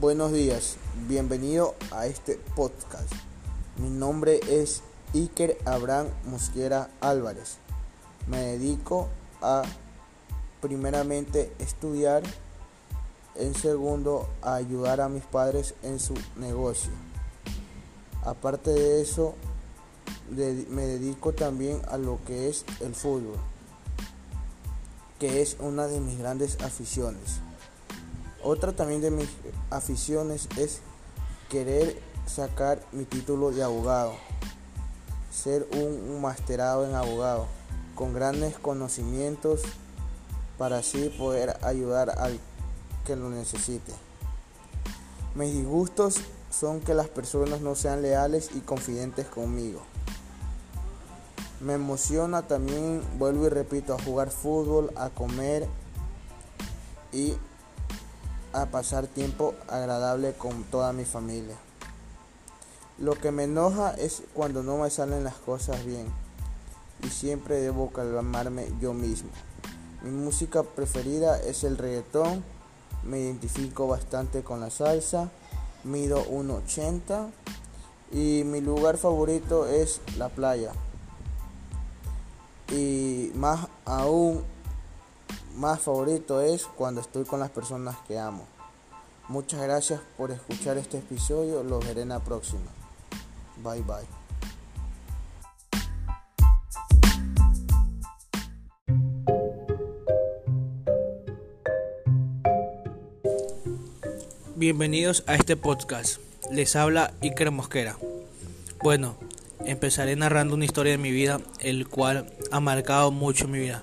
[0.00, 0.76] Buenos días,
[1.08, 3.12] bienvenido a este podcast.
[3.78, 7.56] Mi nombre es Iker Abraham Mosquera Álvarez.
[8.28, 9.08] Me dedico
[9.42, 9.64] a
[10.60, 12.22] primeramente estudiar,
[13.34, 16.92] en segundo a ayudar a mis padres en su negocio.
[18.22, 19.34] Aparte de eso,
[20.30, 23.34] me dedico también a lo que es el fútbol,
[25.18, 27.40] que es una de mis grandes aficiones.
[28.50, 29.28] Otra también de mis
[29.68, 30.80] aficiones es
[31.50, 34.14] querer sacar mi título de abogado,
[35.30, 37.46] ser un masterado en abogado,
[37.94, 39.60] con grandes conocimientos
[40.56, 42.40] para así poder ayudar al
[43.04, 43.92] que lo necesite.
[45.34, 46.14] Mis disgustos
[46.50, 49.82] son que las personas no sean leales y confidentes conmigo.
[51.60, 55.68] Me emociona también, vuelvo y repito, a jugar fútbol, a comer
[57.12, 57.34] y
[58.52, 61.56] a pasar tiempo agradable con toda mi familia.
[62.98, 66.06] Lo que me enoja es cuando no me salen las cosas bien
[67.02, 69.30] y siempre debo calmarme yo mismo.
[70.02, 72.44] Mi música preferida es el reggaetón,
[73.04, 75.30] me identifico bastante con la salsa,
[75.84, 77.30] mido 1,80
[78.12, 80.72] y mi lugar favorito es la playa.
[82.70, 84.44] Y más aún
[85.58, 88.46] más favorito es cuando estoy con las personas que amo.
[89.28, 92.62] Muchas gracias por escuchar este episodio, los veré en la próxima.
[93.62, 94.06] Bye bye.
[104.54, 106.20] Bienvenidos a este podcast.
[106.52, 107.96] Les habla Iker Mosquera.
[108.82, 109.16] Bueno,
[109.64, 113.82] empezaré narrando una historia de mi vida, el cual ha marcado mucho mi vida.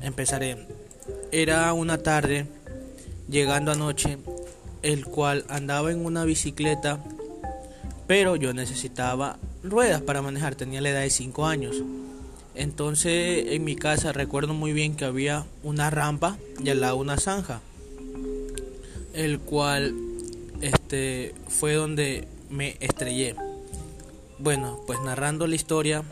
[0.00, 0.66] Empezaré.
[1.32, 2.46] Era una tarde,
[3.28, 4.18] llegando anoche,
[4.82, 6.98] el cual andaba en una bicicleta,
[8.06, 11.76] pero yo necesitaba ruedas para manejar, tenía la edad de 5 años.
[12.54, 17.16] Entonces en mi casa recuerdo muy bien que había una rampa y al lado una
[17.16, 17.60] zanja,
[19.12, 19.94] el cual
[20.60, 23.36] este fue donde me estrellé.
[24.38, 26.02] Bueno, pues narrando la historia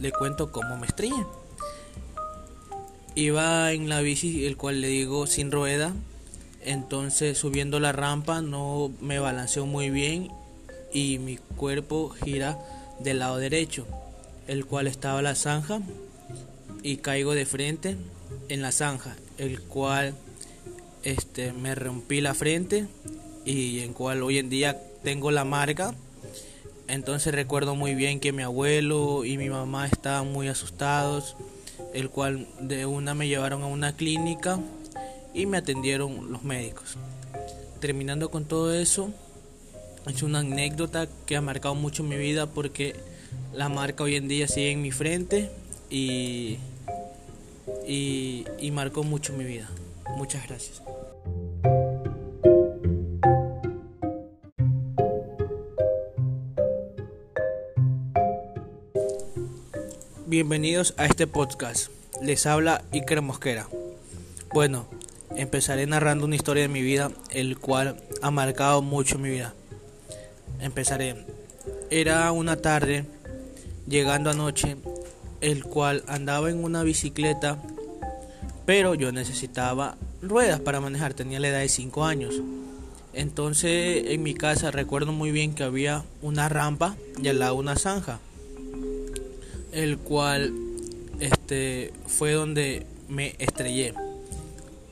[0.00, 1.26] le cuento cómo me estrellé.
[3.18, 5.92] Iba en la bici, el cual le digo sin rueda.
[6.64, 10.28] Entonces subiendo la rampa no me balanceo muy bien
[10.92, 12.56] y mi cuerpo gira
[13.00, 13.88] del lado derecho,
[14.46, 15.80] el cual estaba la zanja
[16.84, 17.96] y caigo de frente
[18.48, 20.14] en la zanja, el cual
[21.02, 22.86] este me rompí la frente
[23.44, 25.92] y en cual hoy en día tengo la marca.
[26.86, 31.34] Entonces recuerdo muy bien que mi abuelo y mi mamá estaban muy asustados
[31.94, 34.58] el cual de una me llevaron a una clínica
[35.34, 36.96] y me atendieron los médicos.
[37.80, 39.10] Terminando con todo eso,
[40.06, 42.96] es una anécdota que ha marcado mucho mi vida porque
[43.52, 45.50] la marca hoy en día sigue en mi frente
[45.90, 46.58] y,
[47.86, 49.68] y, y marcó mucho mi vida.
[50.16, 50.82] Muchas gracias.
[60.28, 61.88] Bienvenidos a este podcast.
[62.20, 63.66] Les habla Iker Mosquera.
[64.52, 64.86] Bueno,
[65.34, 69.54] empezaré narrando una historia de mi vida, el cual ha marcado mucho mi vida.
[70.60, 71.24] Empezaré.
[71.88, 73.06] Era una tarde,
[73.86, 74.76] llegando anoche,
[75.40, 77.56] el cual andaba en una bicicleta,
[78.66, 82.34] pero yo necesitaba ruedas para manejar, tenía la edad de 5 años.
[83.14, 87.76] Entonces en mi casa recuerdo muy bien que había una rampa y al lado una
[87.76, 88.20] zanja
[89.72, 90.52] el cual
[91.20, 93.94] este fue donde me estrellé.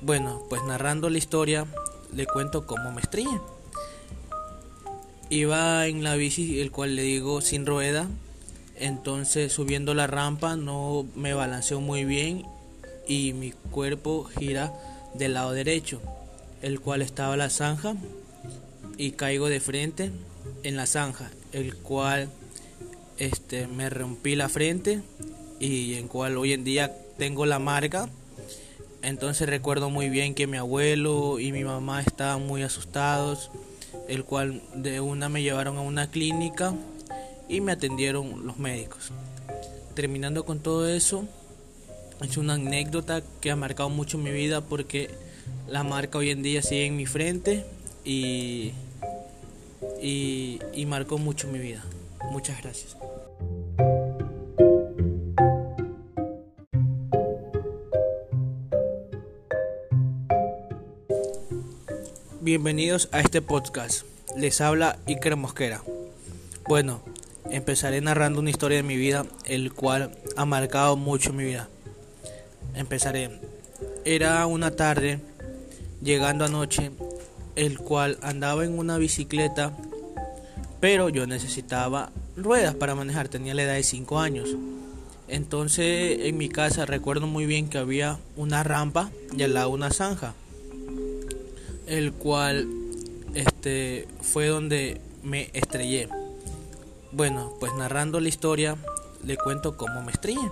[0.00, 1.66] Bueno, pues narrando la historia
[2.14, 3.40] le cuento cómo me estrellé.
[5.30, 8.06] Iba en la bici, el cual le digo sin rueda,
[8.76, 12.44] entonces subiendo la rampa no me balanceo muy bien
[13.06, 14.72] y mi cuerpo gira
[15.14, 16.00] del lado derecho,
[16.60, 17.94] el cual estaba la zanja
[18.98, 20.10] y caigo de frente
[20.62, 22.28] en la zanja, el cual
[23.22, 25.00] este, me rompí la frente
[25.60, 28.08] y en cual hoy en día tengo la marca.
[29.00, 33.52] Entonces recuerdo muy bien que mi abuelo y mi mamá estaban muy asustados,
[34.08, 36.74] el cual de una me llevaron a una clínica
[37.48, 39.12] y me atendieron los médicos.
[39.94, 41.24] Terminando con todo eso,
[42.22, 45.10] es una anécdota que ha marcado mucho mi vida porque
[45.68, 47.64] la marca hoy en día sigue en mi frente
[48.04, 48.72] y,
[50.02, 51.84] y, y marcó mucho mi vida.
[52.32, 52.96] Muchas gracias.
[62.52, 64.02] Bienvenidos a este podcast.
[64.36, 65.82] Les habla Iker Mosquera.
[66.68, 67.00] Bueno,
[67.50, 71.70] empezaré narrando una historia de mi vida, el cual ha marcado mucho mi vida.
[72.74, 73.40] Empezaré.
[74.04, 75.18] Era una tarde,
[76.02, 76.90] llegando anoche,
[77.56, 79.72] el cual andaba en una bicicleta,
[80.78, 84.50] pero yo necesitaba ruedas para manejar, tenía la edad de 5 años.
[85.26, 89.90] Entonces en mi casa recuerdo muy bien que había una rampa y al lado una
[89.90, 90.34] zanja,
[91.92, 92.66] el cual
[93.34, 96.08] este fue donde me estrellé.
[97.12, 98.78] Bueno, pues narrando la historia
[99.22, 100.50] le cuento cómo me estrellé.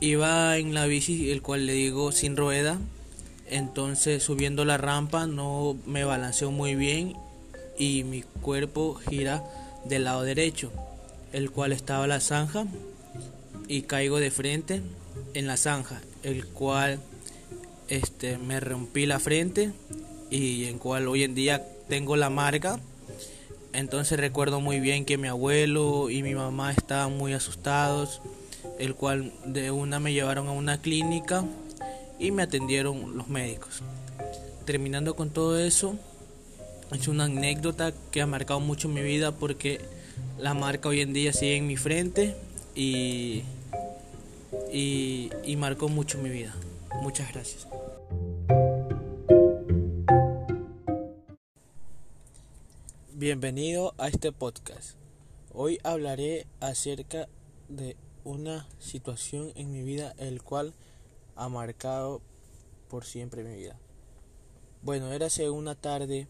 [0.00, 2.78] Iba en la bici, el cual le digo sin rueda,
[3.46, 7.14] entonces subiendo la rampa no me balanceo muy bien
[7.78, 9.44] y mi cuerpo gira
[9.84, 10.72] del lado derecho
[11.34, 12.64] el cual estaba la zanja
[13.68, 14.82] y caigo de frente
[15.34, 17.00] en la zanja, el cual
[17.88, 19.72] este me rompí la frente
[20.30, 22.80] y en cual hoy en día tengo la marca.
[23.72, 28.20] Entonces recuerdo muy bien que mi abuelo y mi mamá estaban muy asustados,
[28.78, 31.44] el cual de una me llevaron a una clínica
[32.18, 33.82] y me atendieron los médicos.
[34.64, 35.96] Terminando con todo eso,
[36.92, 39.80] es una anécdota que ha marcado mucho mi vida porque
[40.38, 42.36] la marca hoy en día sigue en mi frente
[42.74, 43.42] y,
[44.72, 46.54] y, y marcó mucho mi vida.
[47.00, 47.66] Muchas gracias.
[53.14, 54.96] Bienvenido a este podcast.
[55.54, 57.28] Hoy hablaré acerca
[57.68, 60.74] de una situación en mi vida el cual
[61.34, 62.20] ha marcado
[62.88, 63.78] por siempre mi vida.
[64.82, 66.28] Bueno, era una tarde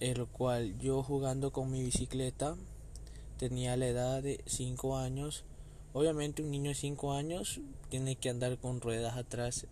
[0.00, 2.56] el cual yo jugando con mi bicicleta
[3.38, 5.44] tenía la edad de 5 años.
[5.92, 9.66] Obviamente un niño de 5 años tiene que andar con ruedas atrás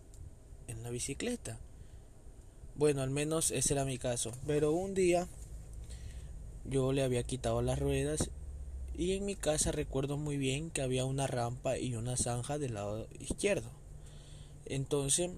[0.67, 1.59] en la bicicleta.
[2.75, 4.31] Bueno, al menos ese era mi caso.
[4.45, 5.27] Pero un día
[6.65, 8.31] yo le había quitado las ruedas
[8.97, 12.75] y en mi casa recuerdo muy bien que había una rampa y una zanja del
[12.75, 13.69] lado izquierdo.
[14.65, 15.31] Entonces,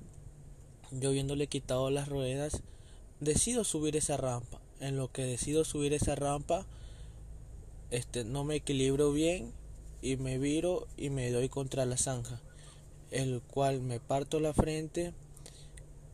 [0.91, 2.61] yo viéndole quitado las ruedas,
[3.19, 4.61] decido subir esa rampa.
[4.79, 6.65] En lo que decido subir esa rampa,
[7.89, 9.53] este, no me equilibro bien
[10.01, 12.41] y me viro y me doy contra la zanja,
[13.11, 15.13] el cual me parto la frente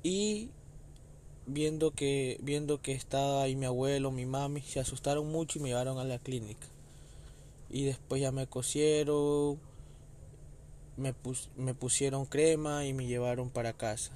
[0.04, 0.50] y
[1.46, 5.70] viendo que viendo que estaba ahí mi abuelo, mi mami, se asustaron mucho y me
[5.70, 6.68] llevaron a la clínica.
[7.70, 9.60] Y después ya me cosieron,
[10.98, 11.14] me,
[11.58, 14.12] me pusieron crema y me llevaron para casa.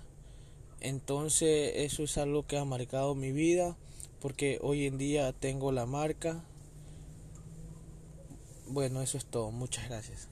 [0.80, 3.76] Entonces eso es algo que ha marcado mi vida
[4.22, 6.44] porque hoy en día tengo la marca
[8.70, 9.52] bueno, eso es todo.
[9.52, 10.30] Muchas gracias.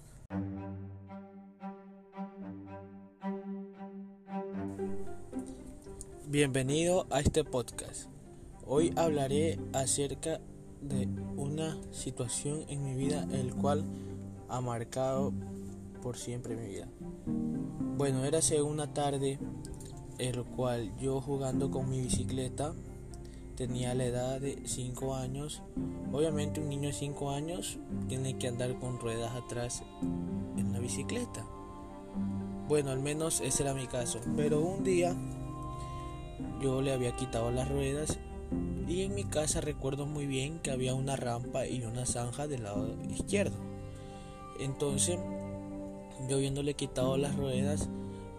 [6.35, 8.09] Bienvenido a este podcast.
[8.67, 10.41] Hoy hablaré acerca
[10.81, 13.85] de una situación en mi vida el cual
[14.49, 15.31] ha marcado
[16.03, 16.89] por siempre mi vida.
[17.25, 19.39] Bueno, era una tarde
[20.17, 22.73] el cual yo jugando con mi bicicleta
[23.55, 25.63] tenía la edad de 5 años.
[26.11, 27.79] Obviamente un niño de 5 años
[28.09, 29.83] tiene que andar con ruedas atrás
[30.57, 31.45] en la bicicleta.
[32.68, 34.19] Bueno, al menos ese era mi caso.
[34.35, 35.15] Pero un día
[36.61, 38.19] yo le había quitado las ruedas
[38.87, 42.63] y en mi casa recuerdo muy bien que había una rampa y una zanja del
[42.63, 43.57] lado izquierdo.
[44.59, 45.19] Entonces,
[46.30, 47.89] yo viéndole quitado las ruedas,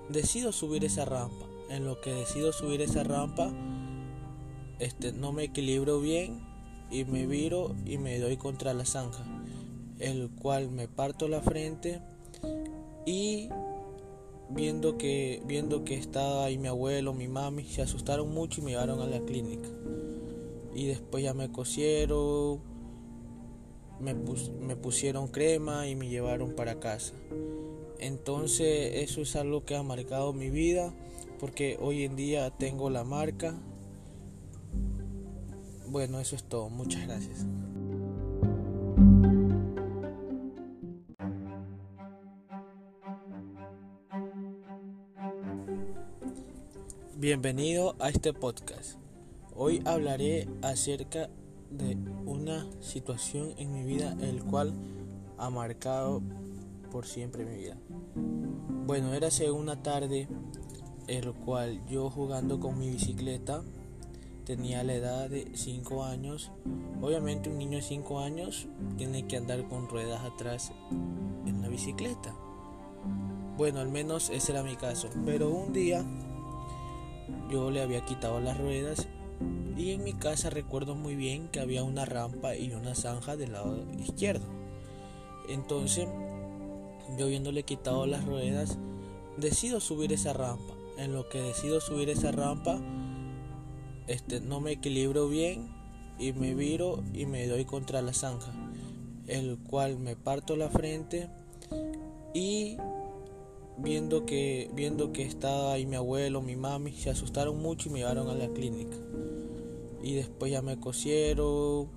[0.09, 1.47] decido subir esa rampa.
[1.69, 3.53] En lo que decido subir esa rampa,
[4.79, 6.41] este, no me equilibro bien
[6.91, 9.25] y me viro y me doy contra la zanja,
[9.99, 12.01] el cual me parto la frente
[13.05, 13.49] y
[14.51, 18.71] viendo que viendo que estaba ahí mi abuelo, mi mami, se asustaron mucho y me
[18.73, 19.69] llevaron a la clínica.
[20.75, 22.61] Y después ya me cosieron,
[24.01, 27.15] me, me pusieron crema y me llevaron para casa.
[27.99, 30.93] Entonces eso es algo que ha marcado mi vida
[31.41, 33.59] porque hoy en día tengo la marca
[35.89, 36.69] bueno, eso es todo.
[36.69, 37.47] Muchas gracias.
[47.27, 49.01] Bienvenido a este podcast.
[49.57, 51.29] Hoy hablaré acerca
[51.73, 54.73] de una situación en mi vida el cual
[55.37, 56.23] ha marcado
[56.93, 57.77] por siempre mi vida.
[58.87, 60.29] Bueno, era una tarde
[61.09, 63.65] el cual yo jugando con mi bicicleta
[64.45, 66.53] tenía la edad de 5 años.
[67.03, 68.69] Obviamente un niño de 5 años
[68.99, 70.71] tiene que andar con ruedas atrás
[71.45, 72.37] en la bicicleta.
[73.57, 75.09] Bueno, al menos ese era mi caso.
[75.25, 76.07] Pero un día
[77.51, 79.09] yo le había quitado las ruedas
[79.77, 83.53] y en mi casa recuerdo muy bien que había una rampa y una zanja del
[83.53, 84.47] lado izquierdo.
[85.49, 86.09] Entonces,
[87.19, 88.79] yo viéndole quitado las ruedas,
[89.37, 90.75] decido subir esa rampa.
[90.99, 92.81] En lo que decido subir esa rampa,
[94.07, 95.69] este, no me equilibro bien
[96.19, 98.53] y me viro y me doy contra la zanja,
[99.27, 101.29] el cual me parto la frente
[102.33, 102.79] y
[103.79, 107.99] viendo que viendo que estaba ahí mi abuelo, mi mami, se asustaron mucho y me
[108.01, 108.97] llevaron a la clínica.
[110.03, 111.89] Y después ya me cosieron,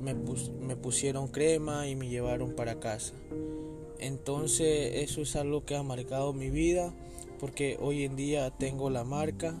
[0.00, 3.14] me, me pusieron crema y me llevaron para casa.
[3.98, 6.94] Entonces eso es algo que ha marcado mi vida
[7.38, 9.54] porque hoy en día tengo la marca.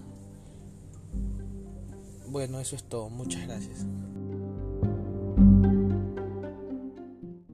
[2.26, 3.08] Bueno, eso es todo.
[3.08, 3.86] Muchas gracias.